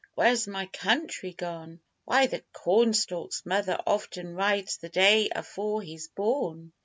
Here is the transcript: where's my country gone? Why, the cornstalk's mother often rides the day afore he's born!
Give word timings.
where's 0.15 0.47
my 0.47 0.65
country 0.65 1.31
gone? 1.31 1.79
Why, 2.05 2.25
the 2.25 2.43
cornstalk's 2.53 3.45
mother 3.45 3.77
often 3.85 4.33
rides 4.33 4.77
the 4.77 4.89
day 4.89 5.29
afore 5.31 5.83
he's 5.83 6.07
born! 6.07 6.73